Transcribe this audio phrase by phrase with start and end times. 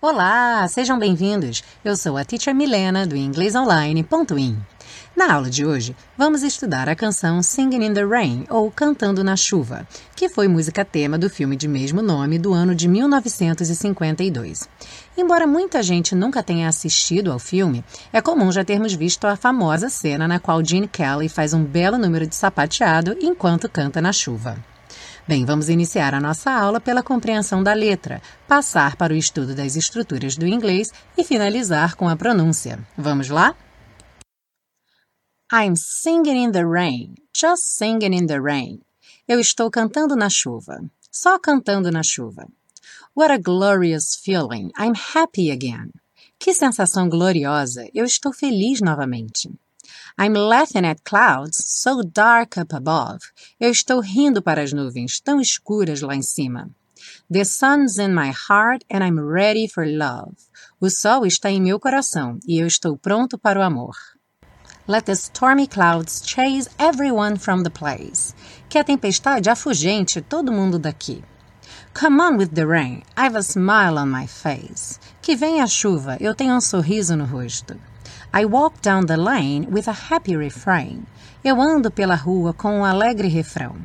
[0.00, 1.62] Olá, sejam bem-vindos.
[1.84, 4.58] Eu sou a Teacher Milena do inglesonline.in.
[5.16, 9.36] Na aula de hoje, vamos estudar a canção Singing in the Rain, ou Cantando na
[9.36, 9.86] Chuva,
[10.16, 14.68] que foi música tema do filme de mesmo nome do ano de 1952.
[15.16, 19.88] Embora muita gente nunca tenha assistido ao filme, é comum já termos visto a famosa
[19.88, 24.71] cena na qual Gene Kelly faz um belo número de sapateado enquanto canta na chuva.
[25.26, 29.76] Bem, vamos iniciar a nossa aula pela compreensão da letra, passar para o estudo das
[29.76, 32.84] estruturas do inglês e finalizar com a pronúncia.
[32.98, 33.54] Vamos lá?
[35.52, 38.80] I'm singing in the rain, just singing in the rain.
[39.28, 42.48] Eu estou cantando na chuva, só cantando na chuva.
[43.14, 45.92] What a glorious feeling, I'm happy again.
[46.36, 49.48] Que sensação gloriosa, eu estou feliz novamente.
[50.18, 53.20] I'm laughing at clouds so dark up above.
[53.58, 56.70] Eu estou rindo para as nuvens tão escuras lá em cima.
[57.30, 60.36] The sun's in my heart and I'm ready for love.
[60.80, 63.96] O sol está em meu coração e eu estou pronto para o amor.
[64.86, 68.34] Let the stormy clouds chase everyone from the place.
[68.68, 71.24] Que a tempestade afugente todo mundo daqui.
[71.94, 74.98] Come on with the rain, I've a smile on my face.
[75.20, 77.78] Que venha a chuva, eu tenho um sorriso no rosto.
[78.34, 81.04] I walk down the lane with a happy refrain.
[81.44, 83.76] Eu ando pela rua com um alegre refrão.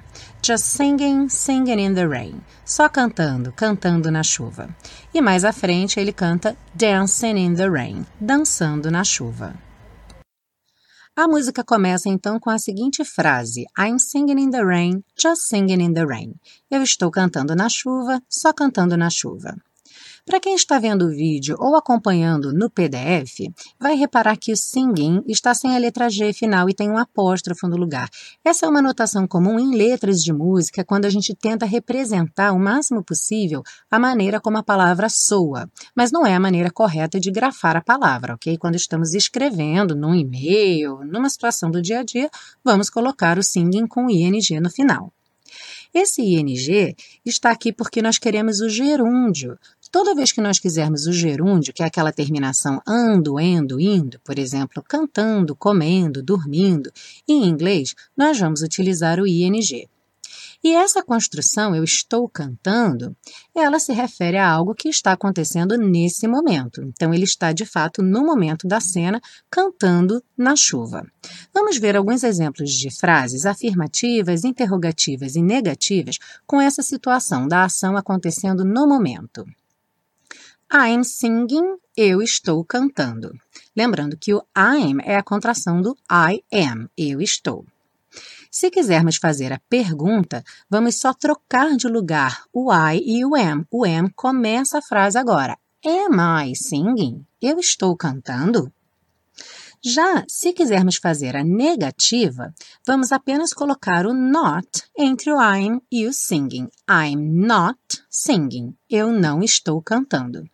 [0.41, 2.41] Just singing, singing in the rain.
[2.63, 4.69] Só cantando, cantando na chuva.
[5.13, 9.53] E mais à frente ele canta Dancing in the rain, dançando na chuva.
[11.13, 15.83] A música começa então com a seguinte frase: I'm singing in the rain, just singing
[15.83, 16.35] in the rain.
[16.71, 19.57] Eu estou cantando na chuva, só cantando na chuva.
[20.27, 25.23] Para quem está vendo o vídeo ou acompanhando no PDF, vai reparar que o singing
[25.25, 28.09] está sem a letra G final e tem um apóstrofo no lugar.
[28.43, 32.59] Essa é uma notação comum em letras de música quando a gente tenta representar o
[32.59, 37.31] máximo possível a maneira como a palavra soa, mas não é a maneira correta de
[37.31, 38.57] grafar a palavra, ok?
[38.57, 42.29] Quando estamos escrevendo num e-mail, numa situação do dia a dia,
[42.61, 45.13] vamos colocar o singing com ing no final.
[45.93, 49.57] Esse ing está aqui porque nós queremos o gerúndio.
[49.91, 54.37] Toda vez que nós quisermos o gerúndio, que é aquela terminação ando, endo, indo, por
[54.37, 56.91] exemplo, cantando, comendo, dormindo,
[57.27, 59.87] em inglês, nós vamos utilizar o ing.
[60.63, 63.15] E essa construção, eu estou cantando,
[63.55, 66.81] ela se refere a algo que está acontecendo nesse momento.
[66.81, 71.05] Então, ele está de fato no momento da cena cantando na chuva.
[71.53, 77.95] Vamos ver alguns exemplos de frases afirmativas, interrogativas e negativas com essa situação da ação
[77.95, 79.45] acontecendo no momento.
[80.73, 83.33] I'm singing, eu estou cantando.
[83.73, 87.65] Lembrando que o I'm é a contração do I am, eu estou.
[88.51, 93.65] Se quisermos fazer a pergunta, vamos só trocar de lugar o I e o am.
[93.71, 95.57] O am começa a frase agora.
[95.85, 97.25] Am I singing?
[97.41, 98.69] Eu estou cantando?
[99.81, 102.53] Já se quisermos fazer a negativa,
[102.85, 104.67] vamos apenas colocar o not
[104.97, 106.67] entre o I'm e o singing.
[106.89, 107.79] I'm not
[108.09, 108.75] singing.
[108.89, 110.49] Eu não estou cantando.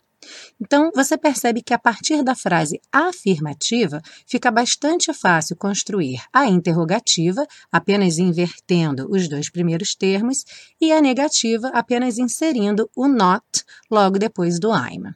[0.65, 7.45] Então, você percebe que a partir da frase afirmativa fica bastante fácil construir a interrogativa,
[7.69, 10.45] apenas invertendo os dois primeiros termos,
[10.79, 13.43] e a negativa, apenas inserindo o not
[13.91, 15.13] logo depois do I'm.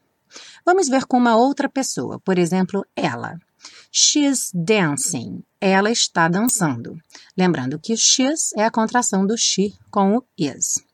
[0.65, 3.39] Vamos ver com uma outra pessoa, por exemplo, ela.
[3.89, 5.43] She's dancing.
[5.61, 6.97] Ela está dançando.
[7.37, 10.86] Lembrando que she's é a contração do she com o is.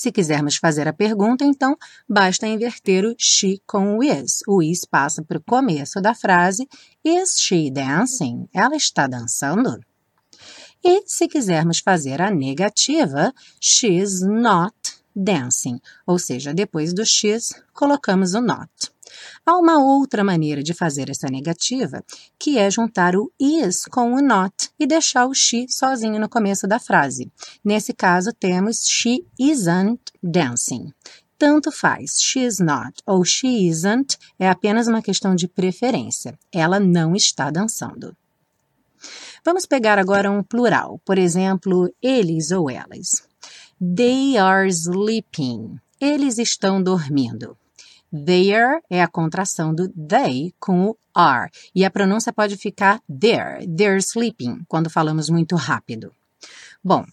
[0.00, 1.76] Se quisermos fazer a pergunta, então
[2.08, 4.40] basta inverter o she com o is.
[4.48, 6.66] O is passa para o começo da frase:
[7.04, 8.48] Is she dancing?
[8.50, 9.78] Ela está dançando?
[10.82, 14.74] E se quisermos fazer a negativa, she's not
[15.14, 18.70] dancing, ou seja, depois do she's colocamos o not.
[19.44, 22.04] Há uma outra maneira de fazer essa negativa,
[22.38, 26.66] que é juntar o is com o not e deixar o she sozinho no começo
[26.66, 27.30] da frase.
[27.64, 30.92] Nesse caso, temos she isn't dancing.
[31.38, 36.38] Tanto faz, she is not ou she isn't, é apenas uma questão de preferência.
[36.52, 38.14] Ela não está dançando.
[39.44, 43.22] Vamos pegar agora um plural, por exemplo, eles ou elas.
[43.80, 45.78] They are sleeping.
[45.98, 47.56] Eles estão dormindo.
[48.12, 51.50] There é a contração do they com o are.
[51.74, 56.12] E a pronúncia pode ficar there, they're sleeping, quando falamos muito rápido.
[56.82, 57.04] Bom,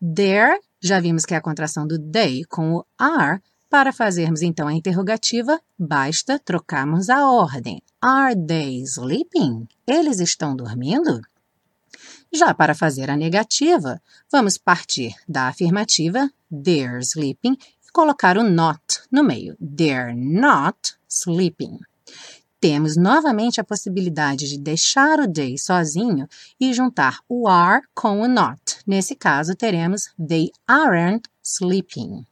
[0.00, 3.40] there, já vimos que é a contração do they com o are.
[3.68, 7.82] Para fazermos então a interrogativa, basta trocarmos a ordem.
[8.00, 9.66] Are they sleeping?
[9.86, 11.20] Eles estão dormindo?
[12.32, 14.00] Já para fazer a negativa,
[14.30, 17.56] vamos partir da afirmativa they're sleeping
[17.96, 19.56] colocar o not no meio.
[19.58, 21.78] They're not sleeping.
[22.60, 26.28] Temos novamente a possibilidade de deixar o they sozinho
[26.60, 28.60] e juntar o are com o not.
[28.86, 32.26] Nesse caso, teremos they aren't sleeping.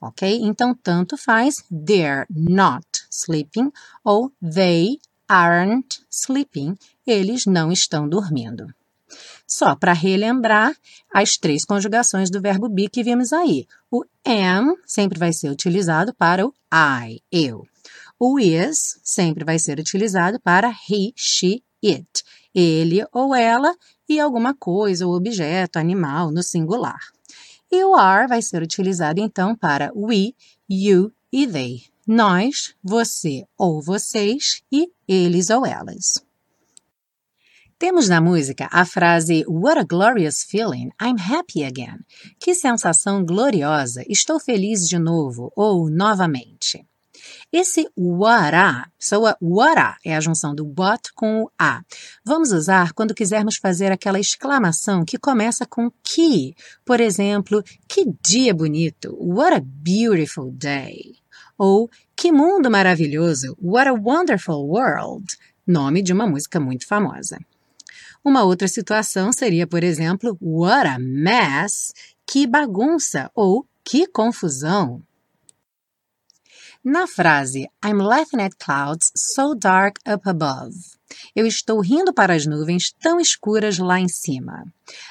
[0.00, 0.40] Ok?
[0.42, 3.70] Então, tanto faz they're not sleeping
[4.02, 6.76] ou they aren't sleeping.
[7.06, 8.66] Eles não estão dormindo.
[9.46, 10.74] Só para relembrar
[11.12, 13.66] as três conjugações do verbo be que vimos aí.
[13.90, 17.66] O am sempre vai ser utilizado para o I, eu.
[18.18, 22.24] O is sempre vai ser utilizado para he, she, it.
[22.54, 23.74] Ele ou ela
[24.08, 27.00] e alguma coisa ou objeto, animal, no singular.
[27.70, 30.34] E o are vai ser utilizado então para we,
[30.68, 31.82] you e they.
[32.06, 36.22] Nós, você ou vocês e eles ou elas.
[37.84, 41.98] Temos na música a frase What a glorious feeling, I'm happy again.
[42.40, 46.82] Que sensação gloriosa, estou feliz de novo ou novamente.
[47.52, 51.82] Esse wara soa wara, é a junção do what com o a.
[52.24, 56.54] Vamos usar quando quisermos fazer aquela exclamação que começa com que.
[56.86, 61.16] Por exemplo, que dia bonito, what a beautiful day.
[61.58, 65.26] Ou que mundo maravilhoso, what a wonderful world.
[65.66, 67.38] Nome de uma música muito famosa.
[68.24, 71.92] Uma outra situação seria, por exemplo, what a mess,
[72.26, 75.02] que bagunça ou que confusão.
[76.82, 80.74] Na frase I'm laughing at clouds so dark up above.
[81.34, 84.64] Eu estou rindo para as nuvens tão escuras lá em cima.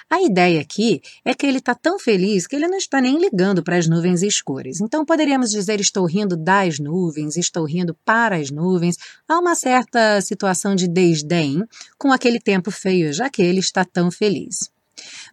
[0.10, 3.64] A ideia aqui é que ele está tão feliz que ele não está nem ligando
[3.64, 4.80] para as nuvens escuras.
[4.80, 8.98] Então poderíamos dizer estou rindo das nuvens, estou rindo para as nuvens.
[9.28, 11.64] Há uma certa situação de desdém
[11.98, 14.72] com aquele tempo feio, já que ele está tão feliz.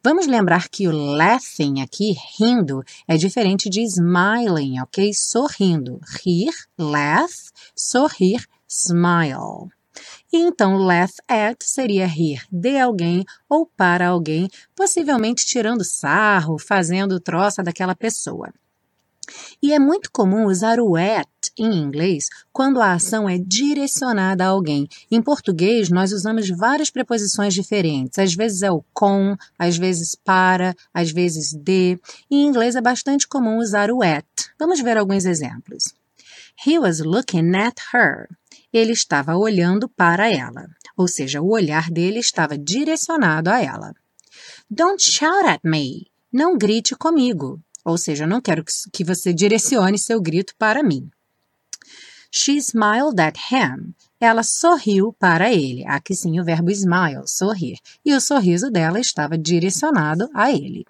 [0.02, 5.12] Vamos lembrar que o laughing aqui, rindo, é diferente de smiling, ok?
[5.12, 6.00] Sorrindo.
[6.24, 9.70] Rir, laugh, sorrir, smile.
[10.32, 17.18] E então, laugh at seria rir de alguém ou para alguém, possivelmente tirando sarro, fazendo
[17.18, 18.52] troça daquela pessoa.
[19.62, 21.28] E é muito comum usar o at
[21.58, 24.88] em inglês quando a ação é direcionada a alguém.
[25.10, 28.18] Em português, nós usamos várias preposições diferentes.
[28.18, 31.98] Às vezes é o com, às vezes para, às vezes de.
[32.30, 34.26] Em inglês é bastante comum usar o at.
[34.58, 35.94] Vamos ver alguns exemplos.
[36.66, 38.28] He was looking at her.
[38.72, 43.94] Ele estava olhando para ela, ou seja, o olhar dele estava direcionado a ela.
[44.70, 46.06] Don't shout at me.
[46.32, 47.60] Não grite comigo.
[47.84, 51.10] Ou seja, não quero que você direcione seu grito para mim.
[52.30, 53.92] She smiled at him.
[54.20, 55.84] Ela sorriu para ele.
[55.86, 57.78] Aqui sim o verbo smile, sorrir.
[58.04, 60.84] E o sorriso dela estava direcionado a ele.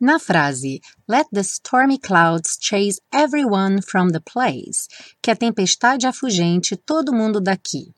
[0.00, 4.86] Na frase Let the stormy clouds chase everyone from the place,
[5.20, 7.92] que a tempestade afugente todo mundo daqui.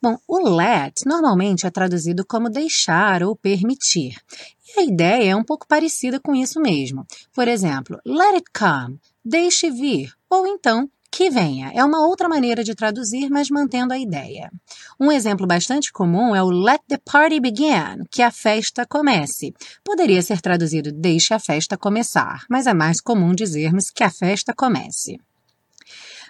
[0.00, 4.16] Bom, o let normalmente é traduzido como deixar ou permitir.
[4.68, 7.06] E a ideia é um pouco parecida com isso mesmo.
[7.32, 12.64] Por exemplo, let it come, deixe vir, ou então que venha é uma outra maneira
[12.64, 14.50] de traduzir, mas mantendo a ideia.
[14.98, 19.54] Um exemplo bastante comum é o let the party begin, que a festa comece.
[19.84, 24.54] Poderia ser traduzido deixe a festa começar, mas é mais comum dizermos que a festa
[24.54, 25.20] comece.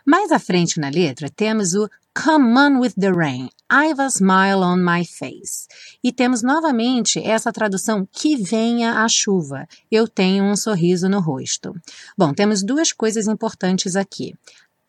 [0.05, 4.63] Mais à frente na letra temos o Come on with the rain, I've a smile
[4.63, 5.67] on my face.
[6.05, 11.73] E temos novamente essa tradução que venha a chuva, eu tenho um sorriso no rosto.
[12.19, 14.35] Bom, temos duas coisas importantes aqui.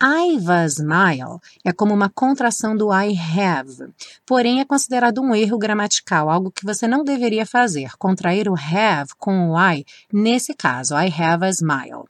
[0.06, 3.94] I've a smile é como uma contração do I have,
[4.26, 9.12] porém é considerado um erro gramatical, algo que você não deveria fazer, contrair o have
[9.18, 12.03] com o I, nesse caso, I have a smile.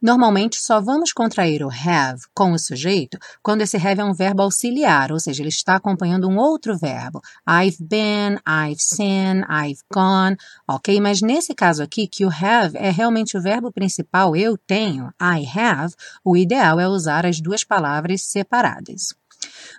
[0.00, 4.42] Normalmente só vamos contrair o have com o sujeito quando esse have é um verbo
[4.42, 7.20] auxiliar, ou seja, ele está acompanhando um outro verbo.
[7.48, 10.36] I've been, I've seen, I've gone,
[10.68, 11.00] ok?
[11.00, 15.46] Mas nesse caso aqui, que o have é realmente o verbo principal, eu tenho, I
[15.58, 19.14] have, o ideal é usar as duas palavras separadas.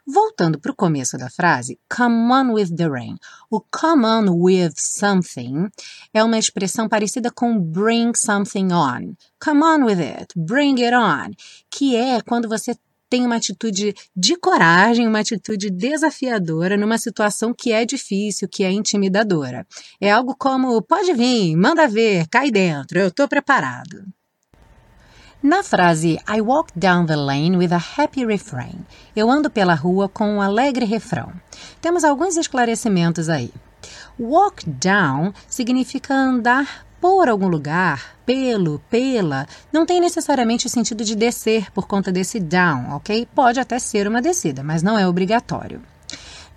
[0.06, 3.18] Voltando para o começo da frase, come on with the rain.
[3.50, 5.70] O come on with something
[6.14, 9.16] é uma expressão parecida com bring something on.
[9.44, 11.32] Come on with it, bring it on,
[11.70, 12.76] que é quando você
[13.10, 18.72] tem uma atitude de coragem, uma atitude desafiadora numa situação que é difícil, que é
[18.72, 19.66] intimidadora.
[20.00, 24.06] É algo como: pode vir, manda ver, cai dentro, eu estou preparado.
[25.42, 28.84] Na frase I walk down the lane with a happy refrain,
[29.16, 31.32] eu ando pela rua com um alegre refrão.
[31.80, 33.54] Temos alguns esclarecimentos aí.
[34.20, 41.16] Walk down significa andar por algum lugar, pelo, pela, não tem necessariamente o sentido de
[41.16, 43.28] descer por conta desse down, ok?
[43.36, 45.84] Pode até ser uma descida, mas não é obrigatório.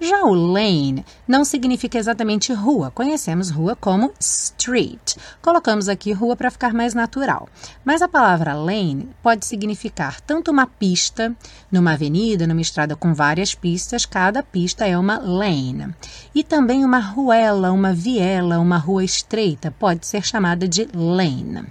[0.03, 5.17] Já o lane não significa exatamente rua, conhecemos rua como street.
[5.43, 7.47] Colocamos aqui rua para ficar mais natural.
[7.85, 11.37] Mas a palavra lane pode significar tanto uma pista,
[11.71, 15.95] numa avenida, numa estrada com várias pistas, cada pista é uma lane.
[16.35, 21.67] E também uma ruela, uma viela, uma rua estreita pode ser chamada de lane.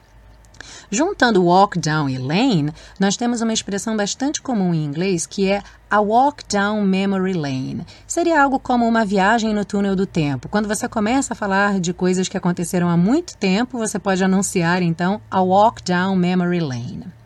[0.91, 5.62] Juntando walk down e lane, nós temos uma expressão bastante comum em inglês que é
[5.88, 7.86] a walk down memory lane.
[8.08, 10.50] Seria algo como uma viagem no túnel do tempo.
[10.50, 14.81] Quando você começa a falar de coisas que aconteceram há muito tempo, você pode anunciar
[14.81, 17.18] então a walk down memory lane.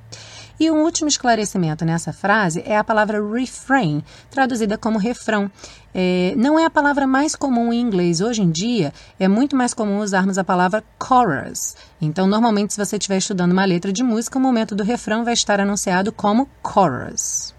[0.60, 5.50] E um último esclarecimento nessa frase é a palavra refrain, traduzida como refrão.
[5.94, 8.22] É, não é a palavra mais comum em inglês.
[8.22, 11.76] Hoje em dia, é muito mais comum usarmos a palavra chorus.
[12.00, 15.34] Então, normalmente, se você estiver estudando uma letra de música, o momento do refrão vai
[15.34, 17.54] estar anunciado como chorus.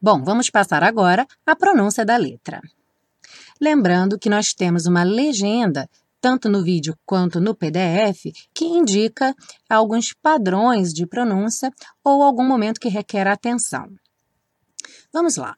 [0.00, 2.60] Bom, vamos passar agora à pronúncia da letra.
[3.60, 5.88] Lembrando que nós temos uma legenda
[6.20, 9.34] tanto no vídeo quanto no PDF, que indica
[9.68, 11.72] alguns padrões de pronúncia
[12.04, 13.88] ou algum momento que requer atenção.
[15.12, 15.56] Vamos lá.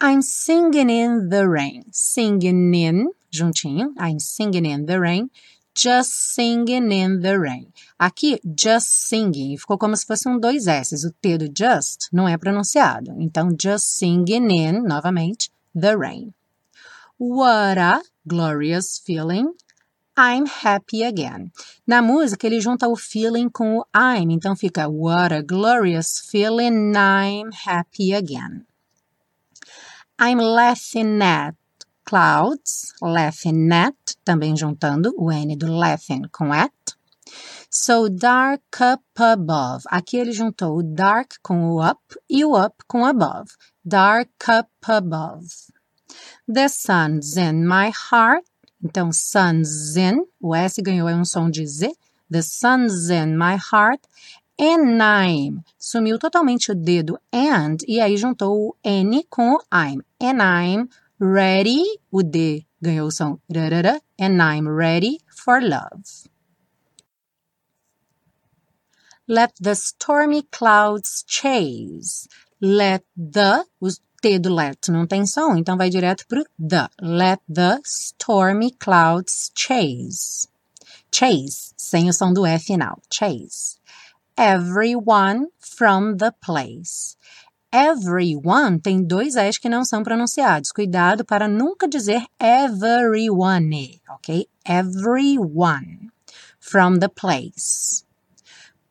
[0.00, 1.84] I'm singing in the rain.
[1.90, 3.92] Singing in, juntinho.
[3.98, 5.30] I'm singing in the rain.
[5.74, 7.72] Just singing in the rain.
[7.98, 11.04] Aqui, just singing, ficou como se fosse um dois S's.
[11.04, 13.14] O T do just não é pronunciado.
[13.18, 16.32] Então, just singing in, novamente, the rain.
[17.18, 19.52] What a glorious feeling
[20.20, 21.52] I'm happy again.
[21.86, 26.92] Na música, ele junta o feeling com o I'm, então fica What a glorious feeling,
[26.96, 28.66] I'm happy again.
[30.20, 31.54] I'm laughing at
[32.04, 33.94] clouds, laughing at,
[34.24, 36.72] também juntando o N do laughing com at.
[37.70, 39.84] So dark up above.
[39.86, 43.52] Aqui ele juntou o dark com o up e o up com above.
[43.84, 45.46] Dark up above.
[46.48, 48.47] The sun's in my heart.
[48.82, 51.92] Então, sun's in, o S ganhou um som de Z.
[52.30, 54.00] The sun's in my heart.
[54.60, 55.62] And I'm.
[55.78, 60.02] Sumiu totalmente o dedo and e aí juntou o N com o I'm.
[60.20, 60.88] And I'm
[61.20, 61.84] ready.
[62.10, 64.00] O D ganhou o som rarara.
[64.18, 66.28] And I'm ready for love.
[69.28, 72.28] Let the stormy clouds chase.
[72.60, 76.88] Let the, os T do let não tem som, então vai direto pro the.
[77.00, 80.48] Let the stormy clouds chase.
[81.12, 83.00] Chase, sem o som do F final.
[83.10, 83.78] Chase.
[84.36, 87.16] Everyone from the place.
[87.72, 90.72] Everyone tem dois S que não são pronunciados.
[90.72, 94.48] Cuidado para nunca dizer everyone, ok?
[94.64, 96.10] Everyone
[96.58, 98.04] from the place.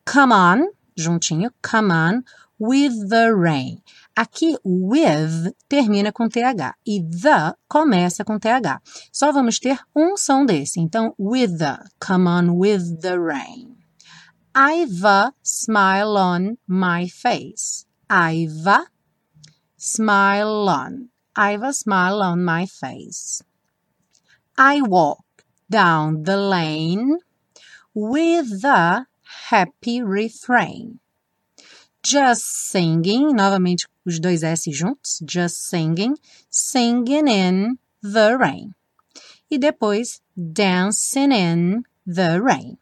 [0.05, 2.24] Come on, juntinho, come on
[2.60, 3.81] with the rain.
[4.17, 8.81] Aqui, with termina com TH e the começa com TH.
[9.13, 10.79] Só vamos ter um som desse.
[10.79, 13.77] Então, with the, come on with the rain.
[14.55, 17.86] I've a smile on my face.
[18.09, 18.88] I've a
[19.77, 21.09] smile on.
[21.38, 23.43] I've a smile on my face.
[24.57, 25.24] I walk
[25.69, 27.19] down the lane
[27.93, 29.05] with the
[29.51, 31.01] happy refrain.
[32.05, 36.15] Just singing, novamente os dois S juntos, just singing,
[36.49, 38.71] singing in the rain.
[39.49, 42.77] E depois, dancing in the rain.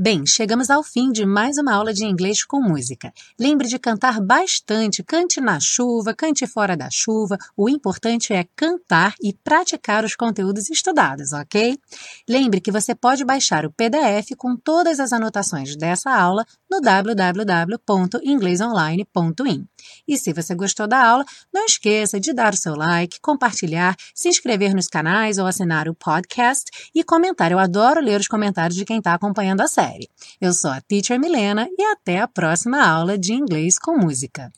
[0.00, 3.12] Bem, chegamos ao fim de mais uma aula de inglês com música.
[3.36, 7.36] Lembre de cantar bastante, cante na chuva, cante fora da chuva.
[7.56, 11.76] O importante é cantar e praticar os conteúdos estudados, ok?
[12.28, 19.66] Lembre que você pode baixar o PDF com todas as anotações dessa aula no www.inglesonline.in.
[20.06, 24.28] E se você gostou da aula, não esqueça de dar o seu like, compartilhar, se
[24.28, 27.52] inscrever nos canais ou assinar o podcast e comentar.
[27.52, 30.08] Eu adoro ler os comentários de quem está acompanhando a série.
[30.40, 34.52] Eu sou a Teacher Milena e até a próxima aula de inglês com música.